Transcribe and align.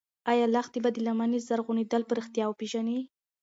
ایا 0.31 0.45
لښتې 0.55 0.79
به 0.83 0.89
د 0.93 0.97
لمنې 1.07 1.39
زرغونېدل 1.47 2.01
په 2.05 2.13
رښتیا 2.19 2.45
وپېژني؟ 2.47 2.99